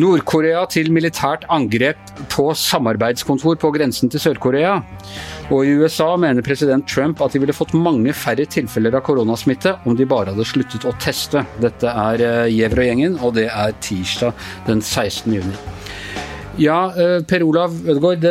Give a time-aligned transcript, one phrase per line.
[0.00, 1.98] Nord-Korea til militært angrep
[2.32, 4.78] på samarbeidskontor på grensen til Sør-Korea.
[5.50, 9.74] Og i USA mener president Trump at de ville fått mange færre tilfeller av koronasmitte
[9.84, 11.42] om de bare hadde sluttet å teste.
[11.60, 15.36] Dette er eh, Gjevrøy-gjengen, og det er tirsdag den 16.
[15.36, 15.58] juni.
[16.60, 18.24] Ja, eh, Per Olav Ødegaard,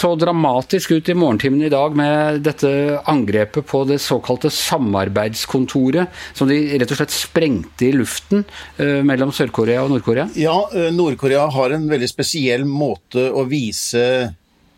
[0.00, 2.70] så dramatisk ut i morgentimene i dag med dette
[3.10, 8.46] angrepet på det såkalte samarbeidskontoret, som de rett og slett sprengte i luften
[8.80, 10.30] eh, mellom Sør-Korea og Nord-Korea?
[10.40, 14.04] Ja, eh, Nord-Korea har en veldig spesiell måte å vise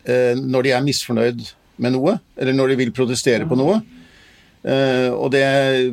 [0.02, 1.45] når de er misfornøyd
[1.84, 3.77] med noe, eller når de vil protestere på noe.
[5.15, 5.45] Og det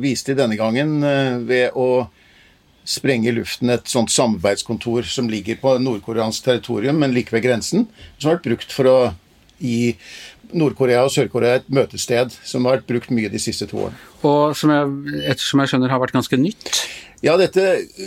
[0.02, 0.96] viste de denne gangen
[1.46, 2.08] ved å
[2.90, 7.86] sprenge i luften et sånt samarbeidskontor som ligger på nordkoreansk territorium, men like ved grensen,
[8.18, 8.98] som har vært brukt for å
[9.60, 9.94] gi
[10.56, 14.00] Nord-Korea og Sør-Korea et møtested, som har vært brukt mye de siste to årene.
[14.26, 16.72] Og som jeg, ettersom jeg skjønner har vært ganske nytt?
[17.20, 17.62] Ja, dette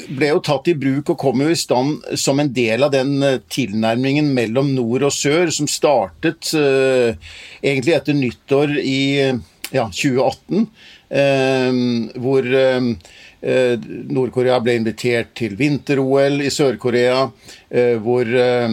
[0.10, 3.16] ble jo tatt i bruk og kom jo i stand som en del av den
[3.22, 7.14] eh, tilnærmingen mellom nord og sør som startet uh,
[7.62, 9.04] egentlig etter nyttår i
[9.74, 10.66] ja, 2018,
[11.14, 11.78] uh,
[12.26, 12.50] hvor
[13.44, 13.76] Eh,
[14.08, 17.26] Nord-Korea ble invitert til vinter-OL i Sør-Korea,
[17.68, 18.70] eh, hvor eh,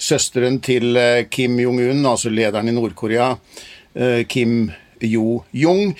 [0.00, 0.96] søsteren til
[1.30, 3.34] Kim Jong-un, altså lederen i Nord-Korea,
[4.30, 4.70] Kim
[5.00, 5.94] Jo-jung,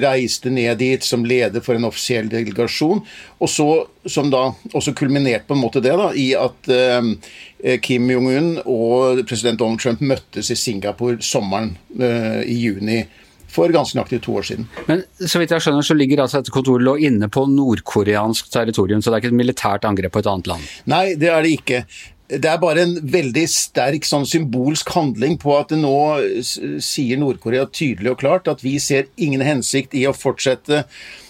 [0.00, 3.02] reiste ned dit som leder for en offisiell delegasjon.
[3.36, 3.66] Og så,
[4.08, 6.70] som da også kulminerte på en måte det da, i at
[7.84, 13.02] Kim Jong-un og president Donald Trump møttes i Singapore sommeren i juni
[13.56, 14.66] for ganske nøyaktig to år siden.
[14.88, 19.00] Men så vidt jeg skjønner, så ligger altså dette kontoret lå inne på nordkoreansk territorium,
[19.00, 20.64] så det er ikke et militært angrep på et annet land?
[20.90, 21.84] Nei, det er det ikke.
[22.26, 25.94] Det er bare en veldig sterk sånn symbolsk handling på at det nå
[26.82, 30.82] sier Nord-Korea tydelig og klart at vi ser ingen hensikt i å fortsette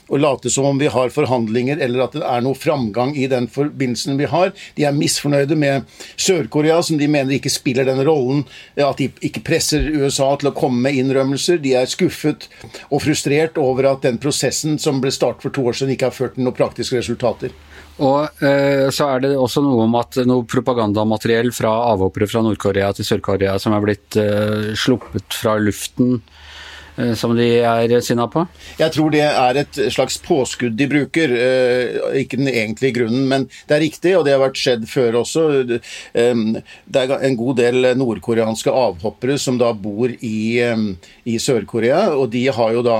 [0.07, 3.49] å late som om vi har forhandlinger eller at det er noe framgang i den
[3.51, 4.53] forbindelsen vi har.
[4.79, 5.85] De er misfornøyde med
[6.15, 8.45] Sør-Korea, som de mener ikke spiller den rollen.
[8.79, 11.59] At de ikke presser USA til å komme med innrømmelser.
[11.63, 12.49] De er skuffet
[12.87, 16.17] og frustrert over at den prosessen som ble startet for to år siden, ikke har
[16.17, 17.55] ført til noen praktiske resultater.
[17.97, 22.91] Og eh, så er det også noe om at noe propagandamateriell fra avhoppere fra Nord-Korea
[22.97, 26.19] til Sør-Korea som er blitt eh, sluppet fra luften
[26.97, 28.47] Eh, som de er sinna på?
[28.81, 31.33] Jeg tror det er et slags påskudd de bruker.
[31.37, 35.21] Eh, ikke den egentlige grunnen, men det er riktig, og det har vært skjedd før
[35.23, 35.47] også.
[35.67, 42.47] Det er en god del nordkoreanske avhoppere som da bor i, i Sør-Korea, og de
[42.49, 42.99] har jo da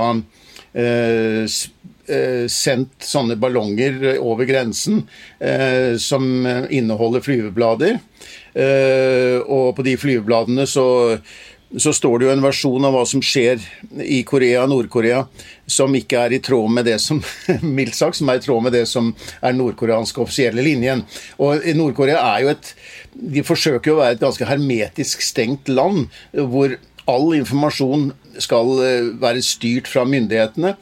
[0.77, 1.57] eh,
[2.51, 5.01] sendt sånne ballonger over grensen
[5.99, 6.23] som
[6.71, 7.97] inneholder flyveblader.
[9.43, 10.87] og på de flyvebladene så
[11.75, 13.59] så står det jo en versjon av hva som skjer
[13.99, 15.25] i Korea Nord-Korea
[15.67, 17.19] som ikke er i tråd med det som
[17.77, 19.09] mildt sagt, som er i tråd med det som
[19.41, 21.03] er nordkoreanske offisielle linjen.
[21.43, 22.71] Og Nord-Korea er jo et
[23.17, 26.77] De forsøker jo å være et ganske hermetisk stengt land, hvor
[27.09, 28.11] all informasjon
[28.43, 30.75] skal eh, være styrt fra myndighetene.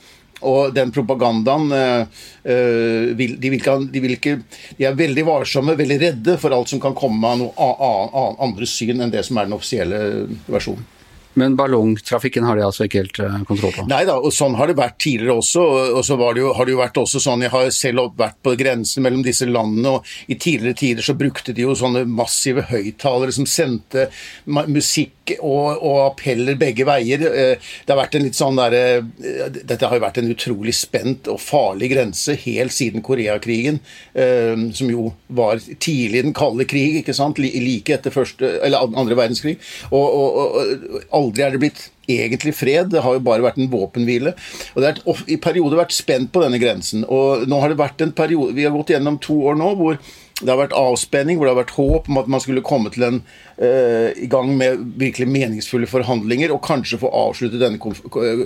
[0.45, 2.05] Og den propagandaen uh,
[2.45, 4.35] de, vil ikke, de, vil ikke,
[4.77, 9.01] de er veldig varsomme, veldig redde for alt som kan komme av noe andre syn
[9.01, 10.01] enn det som er den offisielle
[10.45, 10.94] versjonen.
[11.35, 13.87] Men ballongtrafikken har de altså ikke helt kontroll på?
[13.91, 15.65] Nei da, og sånn har det vært tidligere også.
[15.99, 18.55] Og så det jo, har det jo vært også sånn, Jeg har selv vært på
[18.59, 23.35] grensen mellom disse landene, og i tidligere tider så brukte de jo sånne massive høyttalere
[23.35, 24.09] som sendte
[24.45, 27.23] musikk og, og, appeller begge veier.
[27.25, 30.75] Eh, det har vært en litt sånn der, eh, Dette har jo vært en utrolig
[30.77, 33.79] spent og farlig grense helt siden Koreakrigen,
[34.13, 37.39] eh, som jo var tidlig i den kalde krig, ikke sant?
[37.41, 39.57] like etter første, eller andre verdenskrig.
[39.89, 42.91] Og, og, og aldri er det blitt egentlig fred.
[42.93, 44.35] Det har jo bare vært en våpenhvile.
[44.75, 47.05] Og Det har i perioder vært spent på denne grensen.
[47.09, 49.99] Og nå har det vært en periode Vi har gått gjennom to år nå hvor
[50.41, 53.05] det har vært avspenning, hvor det har vært håp om at man skulle komme til
[53.07, 53.21] en,
[53.55, 58.01] uh, i gang med virkelig meningsfulle forhandlinger og kanskje få avsluttet denne konf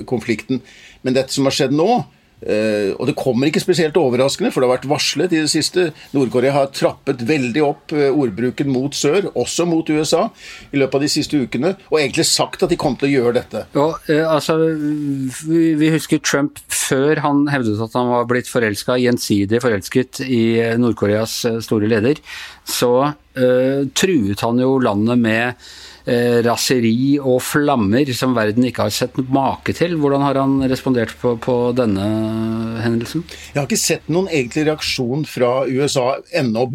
[0.06, 0.62] konflikten.
[1.01, 2.04] Men dette som har skjedd nå,
[2.39, 5.89] og det kommer ikke spesielt overraskende, for det har vært varslet i det siste.
[6.15, 10.27] Nord-Korea har trappet veldig opp uh, ordbruken mot sør, også mot USA,
[10.71, 13.36] i løpet av de siste ukene, og egentlig sagt at de kom til å gjøre
[13.41, 13.65] dette.
[13.75, 14.57] Ja, uh, altså,
[15.50, 20.44] vi, husker Trump før han hevdet at han var blitt forelska, gjensidig forelsket i
[20.80, 22.21] Nord-Koreas store leder.
[22.69, 22.94] Så
[23.95, 25.59] truet han jo landet med eh,
[26.45, 29.95] raseri og flammer som verden ikke har sett make til.
[30.00, 32.06] Hvordan har han respondert på, på, denne
[32.83, 33.25] hendelsen?
[33.51, 36.65] Jeg har ikke sett noen egentlig reaksjon fra USA ennå,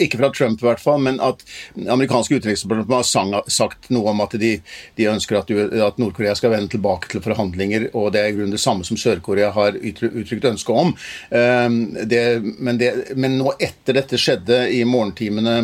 [0.00, 1.44] ikke fra Trump i hvert fall, men at
[1.76, 4.54] amerikanske utenriksdepartementet har sagt noe om at de,
[4.98, 8.54] de ønsker at, at Nord-Korea skal vende tilbake til forhandlinger, og det er i grunnen
[8.54, 10.92] det samme som Sør-Korea har uttrykt ønske om.
[11.30, 12.22] Um, det,
[12.58, 15.56] men, det, men, nå etter dette skjedde i morgentimene,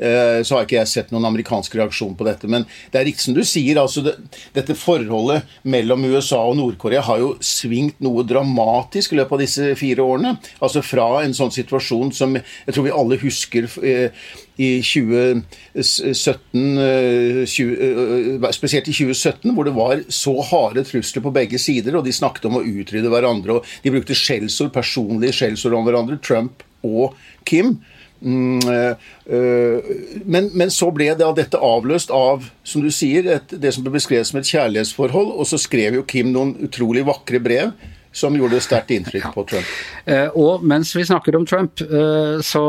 [0.00, 2.50] uh, så har ikke jeg sett noen amerikansk reaksjon på dette.
[2.50, 2.59] Men
[2.92, 4.16] det er riktig som du sier, altså det,
[4.56, 9.72] dette forholdet mellom USA og Nord-Korea har jo svingt noe dramatisk i løpet av disse
[9.80, 10.36] fire årene.
[10.60, 14.08] Altså fra en sånn situasjon som jeg tror vi alle husker uh,
[14.60, 15.44] i 2017,
[17.48, 17.76] 20,
[18.40, 22.14] uh, spesielt i 2017, hvor det var så harde trusler på begge sider, og de
[22.14, 23.58] snakket om å utrydde hverandre.
[23.58, 27.16] og De brukte skjellsord, personlige skjellsord om hverandre, Trump og
[27.48, 27.78] Kim.
[28.20, 29.92] Mm, øh,
[30.24, 33.86] men, men, så ble det, av dette avløst av som du sier, et, det som
[33.86, 35.32] ble beskrevet som et kjærlighetsforhold.
[35.36, 37.72] Og så skrev jo Kim noen utrolig vakre brev
[38.12, 39.30] som gjorde sterkt inntrykk ja.
[39.34, 39.74] på Trump.
[40.10, 42.62] Eh, og mens vi snakker om Trump, eh, så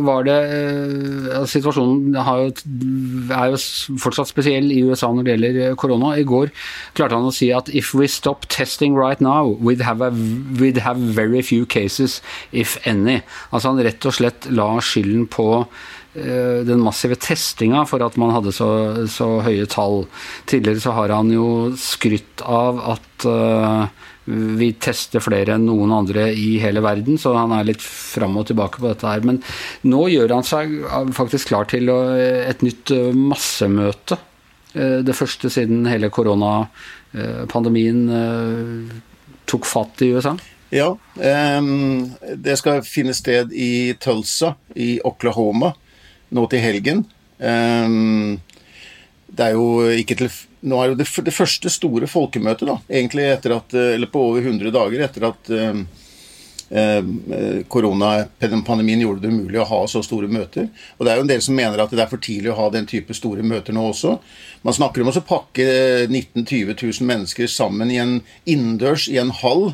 [0.00, 2.48] var det eh, Situasjonen jo,
[3.36, 3.60] er jo
[4.00, 6.14] fortsatt spesiell i USA når det gjelder korona.
[6.16, 6.52] I går
[6.96, 10.10] klarte han å si at if we stop testing right now, we'd have, a,
[10.60, 12.20] we'd have very few cases,
[12.52, 13.20] if any.
[13.50, 15.50] Altså han rett og slett la skylden på
[16.10, 18.66] den massive testinga for at man hadde så,
[19.06, 20.08] så, høye tall.
[20.50, 21.44] Tidligere så har han jo
[21.78, 23.86] skrytt av at uh,
[24.28, 28.46] vi tester flere enn noen andre i hele verden, så han er litt fram og
[28.50, 29.20] tilbake på dette her.
[29.26, 29.42] Men
[29.88, 30.66] nå gjør han seg
[31.16, 34.16] faktisk klar til et nytt massemøte.
[34.72, 38.00] Det første siden hele koronapandemien
[39.50, 40.36] tok fatt i USA.
[40.70, 45.72] Ja, det skal finne sted i Tulsa i Oklahoma
[46.30, 47.02] nå til helgen.
[49.30, 50.30] Det er jo ikke til
[50.60, 54.22] nå er jo det, det, første store folkemøtet, da, egentlig etter at, eh, eller på
[54.28, 55.78] over 100 dager etter at eh,
[56.76, 60.68] eh, koronapandemien gjorde det umulig å ha så store møter.
[60.98, 62.68] Og det er jo en del som mener at det er for tidlig å ha
[62.74, 64.18] den type store møter nå også.
[64.66, 65.70] Man snakker om å pakke
[66.10, 69.70] 19 000-20 000 mennesker sammen i en innendørs i en hall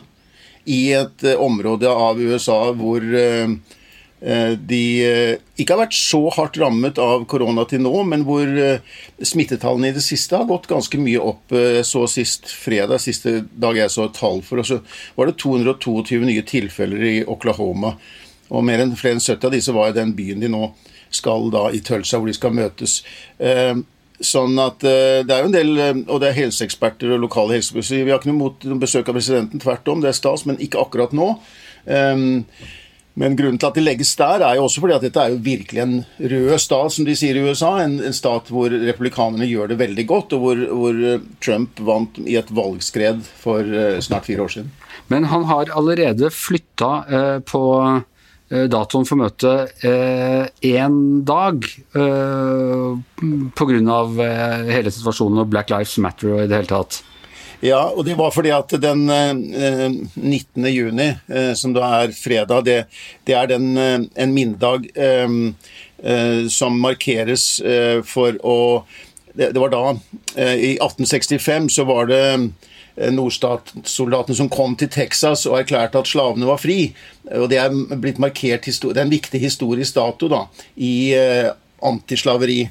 [0.66, 3.02] i et område av USA hvor
[4.56, 8.84] de eh, ikke har vært så hardt rammet av korona til nå, men hvor eh,
[9.20, 11.52] smittetallene i det siste har gått ganske mye opp.
[11.84, 14.80] Så sist fredag, siste dag jeg så tall for, så
[15.18, 17.96] var det 222 nye tilfeller i Oklahoma.
[18.48, 20.70] Og mer enn flere enn 70 av disse var i den byen de nå
[21.12, 23.00] skal da i Tulsa, hvor de skal møtes.
[24.16, 25.72] Sånn at Det er jo en del
[26.06, 28.06] Og det er helseeksperter og lokale helsebussere.
[28.06, 30.80] Vi har ikke noe mot besøk av presidenten, tvert om, det er stas, men ikke
[30.82, 31.34] akkurat nå.
[33.16, 35.38] Men grunnen til at det legges der, er jo også fordi at dette er jo
[35.40, 37.70] virkelig en rød stat, som de sier i USA.
[37.80, 42.20] En, en stat hvor republikanerne gjør det veldig godt, og hvor, hvor, eh, Trump vant
[42.26, 44.68] i et valgskred for uh, snart fire år siden.
[45.08, 49.84] Men han har allerede flytta eh, på uh, datoen for møtet
[50.66, 51.66] én dag
[51.96, 52.88] eh,
[53.56, 53.98] pga.
[54.12, 57.00] Uh, hele situasjonen og Black Lives Matter og i det hele tatt.
[57.64, 60.66] Ja, og det var fordi at den eh, 19.
[60.68, 62.78] juni, eh, som da er fredag, det,
[63.24, 65.36] det er den, eh, en minnedag eh,
[66.04, 68.58] eh, som markeres eh, for å
[69.36, 69.80] det, det, var da,
[70.40, 72.20] i 1865, så var det
[73.12, 76.94] nordstatssoldatene som kom til Texas og erklærte at slavene var fri.
[77.36, 80.46] Og det er blitt markert det er en viktig historisk dato da,
[80.80, 81.12] i
[81.84, 82.62] antislaveri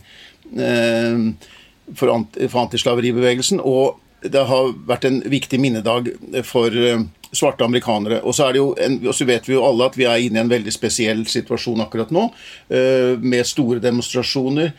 [0.50, 3.62] for, anti, for antislaveribevegelsen.
[3.62, 6.10] Og det har vært en viktig minnedag
[6.48, 7.04] for eh,
[7.36, 8.22] svarte amerikanere.
[8.24, 10.74] Og så, en, og vet vi jo alle at vi er inne i en veldig
[10.74, 12.28] spesiell situasjon akkurat nå,
[12.70, 14.74] eh, med store demonstrasjoner,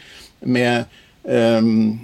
[0.47, 0.85] med
[1.25, 1.97] um,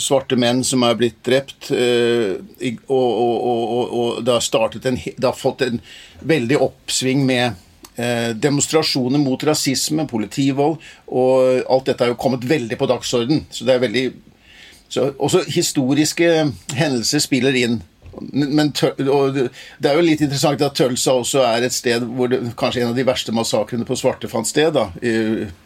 [0.00, 1.68] svarte menn som er blitt drept.
[1.68, 5.80] Og, og, og det, har en, det har fått en
[6.24, 7.58] veldig oppsving med
[8.40, 13.44] demonstrasjoner mot rasisme, politivold, og alt dette er jo kommet veldig på dagsorden.
[13.50, 14.06] Så det er veldig
[14.88, 16.30] så også historiske
[16.76, 17.80] hendelser spiller inn.
[18.32, 22.82] Men det er jo litt interessant at Tølsa også er et sted hvor det, kanskje
[22.84, 24.72] en av de verste massakrene på svarte fant sted.
[24.76, 24.88] da.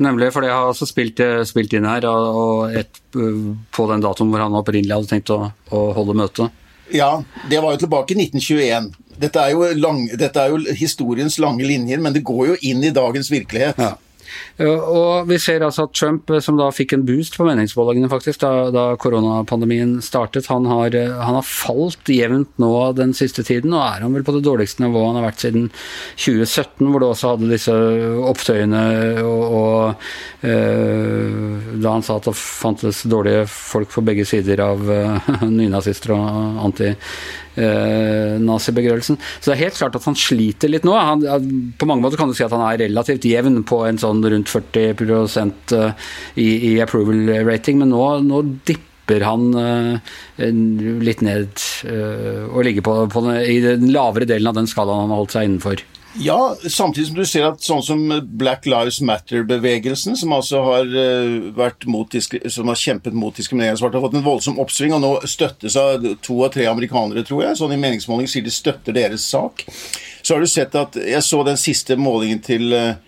[0.03, 3.39] Nemlig, for det har altså spilt, eh, spilt inn her, og et, eh,
[3.71, 6.51] på den datoen hvor han opprinnelig hadde tenkt å, å holde møte.
[6.91, 8.91] Ja, det var jo tilbake i 1921.
[9.21, 12.95] Dette er, lang, dette er, jo historiens lange linjer, men det går jo inn i
[12.95, 13.79] dagens virkelighet.
[13.79, 13.95] Ja.
[14.61, 18.53] Og vi ser altså at Trump, som da fikk en boost på meningsmålingene faktisk da,
[18.75, 24.05] da koronapandemien startet, han har, han har, falt jevnt nå den siste tiden, og er
[24.05, 25.69] han vel på det dårligste nivået han har vært siden
[26.21, 27.77] 2017, hvor du også hadde disse
[28.31, 28.85] opptøyene
[29.25, 31.50] og, og øh,
[31.83, 36.61] da han sa at det fantes dårlige folk på begge sider av øh, nynazister og
[36.67, 38.37] anti eh.
[38.41, 40.95] Så det er helt klart at han sliter litt nå.
[40.95, 41.25] Han,
[41.77, 44.53] på mange måter kan du si at han er relativt jevn på en sånn rundt
[44.53, 44.95] 40
[45.77, 46.07] eh,
[46.41, 49.49] i, i approval rating, men nå, nå dipper han
[50.39, 51.63] litt ned
[52.47, 55.35] og ligger på, på den, i den lavere delen av den skalaen han har holdt
[55.35, 55.83] seg innenfor.
[56.19, 58.01] Ja, samtidig som du ser at sånn som
[58.39, 60.89] Black Lives Matter-bevegelsen, som altså har,
[61.55, 65.79] vært mot, som har kjempet mot diskriminering, har fått en voldsom oppsving, og nå støttes
[65.79, 67.61] av to av tre amerikanere, tror jeg.
[67.61, 69.63] Sånn i meningsmåling sier de støtter deres sak.
[70.23, 72.99] Så har du sett at Jeg så den siste målingen til uh,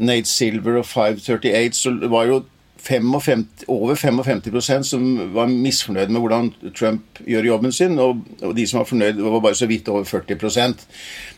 [0.00, 2.40] Nate Silver og 538, så var jo
[2.82, 8.66] 55, over 55% som var misfornøyd med hvordan Trump gjør jobben sin, og, og de
[8.66, 10.34] som var fornøyd, var bare så vidt over 40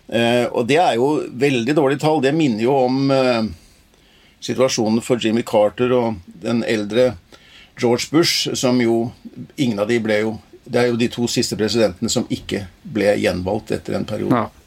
[0.09, 2.23] eh, Og det er jo veldig dårlige tall.
[2.23, 3.45] Det minner jo om eh,
[4.41, 7.13] situasjonen for Jimmy Carter og den eldre
[7.81, 9.13] George Bush, som jo
[9.57, 13.17] Ingen av de ble jo Det er jo de to siste presidentene som ikke ble
[13.21, 14.33] gjenvalgt etter en periode.
[14.47, 14.64] Ja.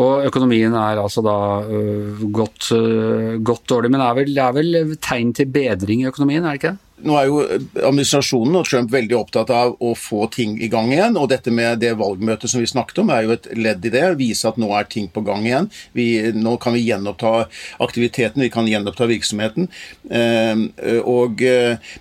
[0.00, 3.90] Og økonomien er altså da uh, godt, uh, godt, dårlig.
[3.92, 6.72] Men det er, vel, det er vel tegn til bedring i økonomien, er det ikke
[6.72, 6.88] det?
[7.06, 7.40] Nå er jo
[7.82, 11.18] administrasjonen og Trump veldig opptatt av å få ting i gang igjen.
[11.20, 14.04] Og dette med det valgmøtet som vi snakket om, er jo et ledd i det.
[14.20, 15.70] Vise at nå er ting på gang igjen.
[15.96, 17.46] Vi, nå kan vi gjenoppta
[17.82, 19.70] aktiviteten, vi kan gjenoppta virksomheten.
[20.12, 20.68] Uh,
[21.08, 21.42] og,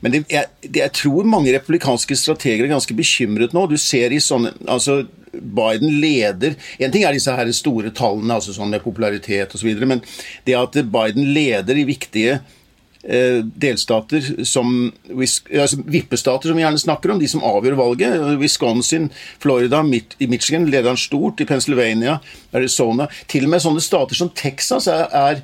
[0.02, 3.66] men det, jeg, jeg, tror mange republikanske strateger er ganske bekymret nå.
[3.72, 8.56] Du ser i sånne altså Biden leder En ting er disse her store tallene, altså
[8.56, 10.04] sånn med popularitet osv., men
[10.48, 12.58] det at Biden leder i viktige eh,
[13.02, 18.18] delstater som altså vippestater som vi gjerne snakker om, de som avgjør valget.
[18.38, 19.10] Wisconsin,
[19.42, 21.42] Florida, Michigan leder han stort.
[21.42, 22.20] I Pennsylvania,
[22.54, 23.08] Arizona.
[23.32, 25.42] Til og med sånne stater som Texas er, er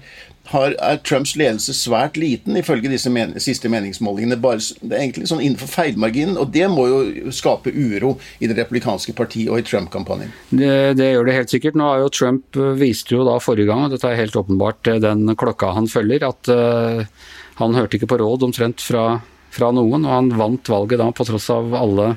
[0.52, 4.40] har, er Trumps ledelse svært liten, ifølge disse men siste meningsmålingene.
[4.42, 8.58] Bare, det er egentlig sånn innenfor feilmarginen, og det må jo skape uro i det
[8.60, 10.32] republikanske partiet og i Trump-kampanjen.
[10.52, 11.80] Det, det, gjør det helt sikkert.
[11.80, 14.94] Nå har jo Trump eh, viste jo da forrige gang, og dette er helt åpenbart
[14.94, 19.20] eh, den klokka han følger, at uh, han hørte ikke på råd omtrent fra,
[19.54, 22.12] fra noen, og han vant valget da på tross av alle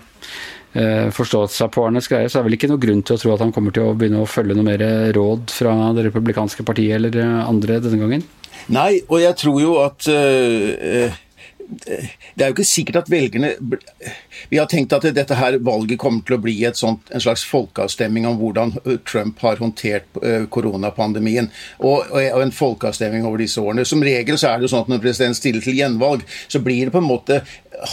[0.73, 3.51] Eh, Arnes greier, så er det vel ikke noe grunn til å tro at han
[3.55, 4.85] kommer til å begynne å følge noe mer
[5.17, 8.23] råd fra det republikanske partiet eller andre denne gangen?
[8.71, 11.19] Nei, og jeg tror jo at uh,
[11.71, 13.53] det er jo ikke sikkert at velgerne
[14.51, 18.27] Vi har tenkt at dette her valget kommer til å bli sånt, en slags folkeavstemning
[18.29, 18.75] om hvordan
[19.09, 20.19] Trump har håndtert
[20.51, 23.87] koronapandemien, og, og en folkeavstemning over disse årene.
[23.89, 26.89] Som regel så er det jo sånn at når president stiller til gjenvalg, så blir
[26.89, 27.41] det på en måte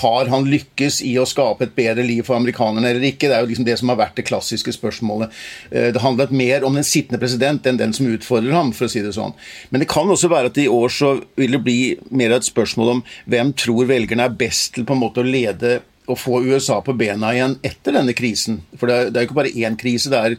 [0.01, 3.29] har han lykkes i å skape et bedre liv for amerikanerne eller ikke?
[3.29, 5.33] Det er jo liksom det som har vært det klassiske spørsmålet.
[5.71, 9.03] Det handlet mer om den sittende president enn den som utfordrer ham, for å si
[9.05, 9.35] det sånn.
[9.71, 11.79] Men det kan også være at i år så vil det bli
[12.09, 15.79] mer et spørsmål om hvem tror velgerne er best til på en måte å lede
[16.07, 18.61] og få USA på bena igjen etter denne krisen.
[18.79, 20.37] For det det er jo ikke bare én krise, det er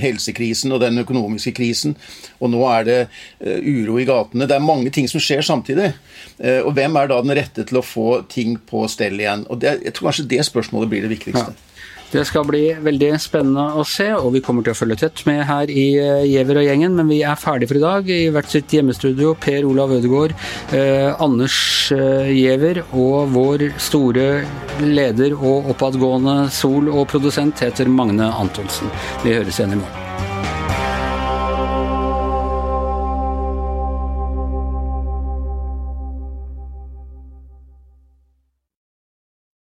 [0.00, 1.96] helsekrisen og den økonomiske krisen.
[2.40, 4.48] Og nå er det uh, uro i gatene.
[4.50, 5.92] Det er mange ting som skjer samtidig.
[6.38, 9.46] Uh, og hvem er da den rette til å få ting på stell igjen?
[9.48, 11.50] Og det, Jeg tror kanskje det spørsmålet blir det viktigste.
[11.52, 11.69] Ja.
[12.10, 15.44] Det skal bli veldig spennende å se, og vi kommer til å følge tett med
[15.46, 16.96] her i eh, Giæver og gjengen.
[16.98, 18.10] Men vi er ferdige for i dag.
[18.10, 20.34] I hvert sitt hjemmestudio, Per Olav Ødegaard,
[20.74, 21.56] eh, Anders
[21.94, 24.28] eh, Giæver og vår store
[24.82, 28.90] leder og oppadgående sol og produsent heter Magne Antonsen.
[29.22, 29.99] Vi høres igjen i morgen.